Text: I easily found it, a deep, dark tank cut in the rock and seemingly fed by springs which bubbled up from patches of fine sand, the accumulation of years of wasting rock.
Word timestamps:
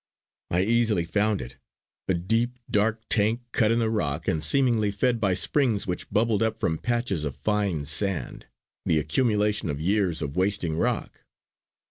I 0.49 0.63
easily 0.63 1.05
found 1.05 1.43
it, 1.43 1.57
a 2.07 2.15
deep, 2.15 2.57
dark 2.71 3.03
tank 3.07 3.41
cut 3.51 3.69
in 3.71 3.77
the 3.77 3.89
rock 3.91 4.27
and 4.27 4.41
seemingly 4.43 4.89
fed 4.89 5.21
by 5.21 5.35
springs 5.35 5.85
which 5.85 6.09
bubbled 6.09 6.41
up 6.41 6.59
from 6.59 6.79
patches 6.79 7.23
of 7.23 7.35
fine 7.35 7.85
sand, 7.85 8.47
the 8.83 8.97
accumulation 8.97 9.69
of 9.69 9.79
years 9.79 10.23
of 10.23 10.35
wasting 10.35 10.75
rock. 10.75 11.21